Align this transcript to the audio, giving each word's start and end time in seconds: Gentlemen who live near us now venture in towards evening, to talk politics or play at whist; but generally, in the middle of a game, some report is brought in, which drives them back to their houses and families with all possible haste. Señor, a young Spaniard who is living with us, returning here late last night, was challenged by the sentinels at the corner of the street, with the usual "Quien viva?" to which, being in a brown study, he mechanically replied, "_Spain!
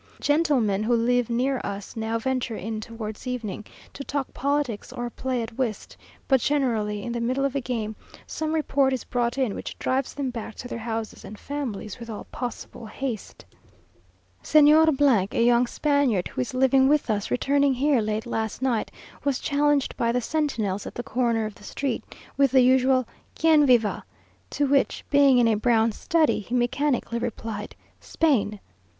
Gentlemen 0.19 0.81
who 0.81 0.95
live 0.95 1.29
near 1.29 1.61
us 1.63 1.95
now 1.95 2.17
venture 2.17 2.55
in 2.55 2.81
towards 2.81 3.27
evening, 3.27 3.65
to 3.93 4.03
talk 4.03 4.33
politics 4.33 4.91
or 4.91 5.11
play 5.11 5.43
at 5.43 5.59
whist; 5.59 5.95
but 6.27 6.39
generally, 6.41 7.03
in 7.03 7.11
the 7.11 7.21
middle 7.21 7.45
of 7.45 7.53
a 7.53 7.61
game, 7.61 7.95
some 8.25 8.51
report 8.51 8.93
is 8.93 9.03
brought 9.03 9.37
in, 9.37 9.53
which 9.53 9.77
drives 9.77 10.15
them 10.15 10.31
back 10.31 10.55
to 10.55 10.67
their 10.67 10.79
houses 10.79 11.23
and 11.23 11.37
families 11.37 11.99
with 11.99 12.09
all 12.09 12.23
possible 12.31 12.87
haste. 12.87 13.45
Señor, 14.43 15.31
a 15.33 15.39
young 15.39 15.67
Spaniard 15.67 16.29
who 16.29 16.41
is 16.41 16.55
living 16.55 16.87
with 16.87 17.07
us, 17.11 17.29
returning 17.29 17.75
here 17.75 18.01
late 18.01 18.25
last 18.25 18.59
night, 18.59 18.89
was 19.23 19.37
challenged 19.37 19.95
by 19.97 20.11
the 20.11 20.19
sentinels 20.19 20.87
at 20.87 20.95
the 20.95 21.03
corner 21.03 21.45
of 21.45 21.53
the 21.53 21.63
street, 21.63 22.03
with 22.37 22.49
the 22.49 22.61
usual 22.61 23.07
"Quien 23.39 23.67
viva?" 23.67 24.03
to 24.49 24.65
which, 24.65 25.05
being 25.11 25.37
in 25.37 25.47
a 25.47 25.53
brown 25.53 25.91
study, 25.91 26.39
he 26.39 26.55
mechanically 26.55 27.19
replied, 27.19 27.75
"_Spain! 28.01 28.57